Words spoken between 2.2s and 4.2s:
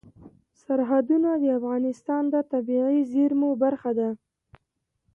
د طبیعي زیرمو برخه ده.